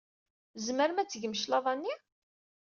[0.53, 1.93] Tzemrem ad d-tgem cclaḍa-nni?